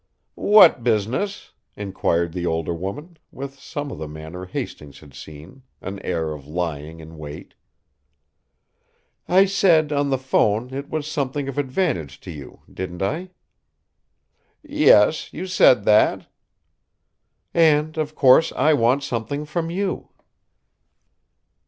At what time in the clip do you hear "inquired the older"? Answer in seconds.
1.77-2.73